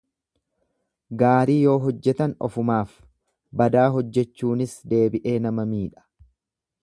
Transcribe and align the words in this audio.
Gaarii 1.21 1.57
yoo 1.65 1.75
hojjetan 1.83 2.33
ofumaaf 2.47 2.95
badaa 3.61 3.85
hojjechuunis 3.97 4.75
deebi'ee 4.95 5.37
nama 5.47 5.69
miidha. 5.75 6.09